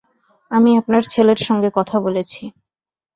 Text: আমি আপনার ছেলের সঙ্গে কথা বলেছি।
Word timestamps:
আমি 0.51 0.71
আপনার 0.77 1.03
ছেলের 1.13 1.39
সঙ্গে 1.47 1.69
কথা 1.77 1.97
বলেছি। 1.99 2.43